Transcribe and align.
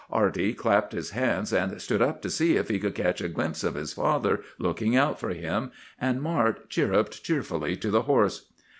Arty 0.11 0.55
clapped 0.55 0.93
his 0.93 1.11
hands, 1.11 1.53
and 1.53 1.79
stood 1.79 2.01
up 2.01 2.23
to 2.23 2.29
see 2.31 2.57
if 2.57 2.69
he 2.69 2.79
could 2.79 2.95
catch 2.95 3.21
a 3.21 3.29
glimpse 3.29 3.63
of 3.63 3.75
his 3.75 3.93
father 3.93 4.41
looking 4.57 4.95
out 4.95 5.19
for 5.19 5.29
him; 5.29 5.71
and 5.99 6.23
Mart 6.23 6.71
chirruped 6.71 7.21
cheerfully 7.23 7.75
to 7.77 7.91
the 7.91 8.01
horse. 8.01 8.51